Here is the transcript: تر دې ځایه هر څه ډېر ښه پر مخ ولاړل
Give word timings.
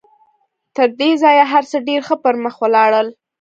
تر 0.75 0.89
دې 0.99 1.09
ځایه 1.21 1.45
هر 1.53 1.63
څه 1.71 1.77
ډېر 1.87 2.01
ښه 2.07 2.15
پر 2.23 2.35
مخ 2.43 2.55
ولاړل 2.63 3.07